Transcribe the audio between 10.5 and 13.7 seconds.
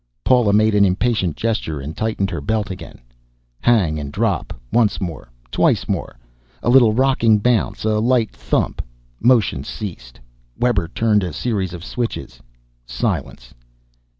Webber turned a series of switches. Silence.